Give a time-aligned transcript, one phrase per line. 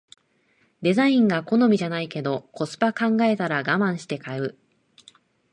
[0.81, 4.57] デザインが好みじゃないけどコスパ考えたらガマンして買う